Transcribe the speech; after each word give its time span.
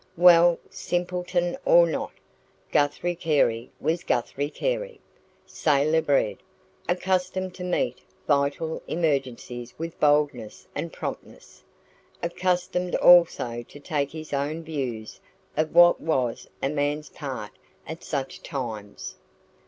Well, 0.17 0.57
simpleton 0.71 1.55
or 1.63 1.85
not, 1.85 2.11
Guthrie 2.71 3.13
Carey 3.13 3.69
was 3.79 4.03
Guthrie 4.03 4.49
Carey 4.49 4.99
sailor 5.45 6.01
bred, 6.01 6.39
accustomed 6.89 7.53
to 7.53 7.63
meet 7.63 7.99
vital 8.27 8.81
emergencies 8.87 9.75
with 9.77 9.99
boldness 9.99 10.67
and 10.73 10.91
promptness; 10.91 11.61
accustomed 12.23 12.95
also 12.95 13.61
to 13.61 13.79
take 13.79 14.09
his 14.09 14.33
own 14.33 14.63
views 14.63 15.21
of 15.55 15.75
what 15.75 16.01
was 16.01 16.49
a 16.63 16.69
man's 16.69 17.09
part 17.11 17.51
at 17.85 18.03
such 18.03 18.41
times. 18.41 19.17